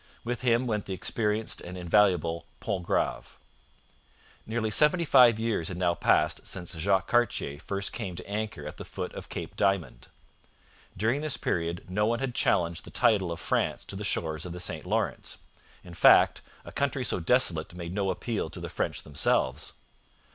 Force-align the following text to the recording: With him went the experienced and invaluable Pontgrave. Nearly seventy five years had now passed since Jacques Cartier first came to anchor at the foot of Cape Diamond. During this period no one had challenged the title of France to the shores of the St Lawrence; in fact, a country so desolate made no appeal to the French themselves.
With 0.23 0.41
him 0.41 0.65
went 0.65 0.85
the 0.85 0.95
experienced 0.95 1.61
and 1.61 1.77
invaluable 1.77 2.47
Pontgrave. 2.59 3.37
Nearly 4.47 4.71
seventy 4.71 5.05
five 5.05 5.37
years 5.39 5.67
had 5.67 5.77
now 5.77 5.93
passed 5.93 6.47
since 6.47 6.73
Jacques 6.75 7.05
Cartier 7.05 7.59
first 7.59 7.93
came 7.93 8.15
to 8.15 8.27
anchor 8.27 8.65
at 8.65 8.77
the 8.77 8.83
foot 8.83 9.13
of 9.13 9.29
Cape 9.29 9.55
Diamond. 9.55 10.07
During 10.97 11.21
this 11.21 11.37
period 11.37 11.85
no 11.87 12.07
one 12.07 12.17
had 12.17 12.33
challenged 12.33 12.83
the 12.83 12.89
title 12.89 13.31
of 13.31 13.39
France 13.39 13.85
to 13.85 13.95
the 13.95 14.03
shores 14.03 14.43
of 14.43 14.53
the 14.53 14.59
St 14.59 14.87
Lawrence; 14.87 15.37
in 15.83 15.93
fact, 15.93 16.41
a 16.65 16.71
country 16.71 17.03
so 17.03 17.19
desolate 17.19 17.75
made 17.75 17.93
no 17.93 18.09
appeal 18.09 18.49
to 18.49 18.59
the 18.59 18.69
French 18.69 19.03
themselves. 19.03 19.73